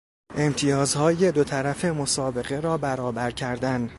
[0.37, 3.89] امتیازهای دو طرف مسابقه را برابر کردن